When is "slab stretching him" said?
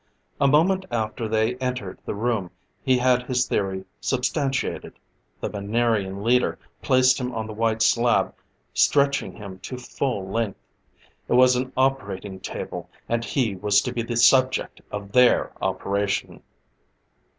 7.83-9.59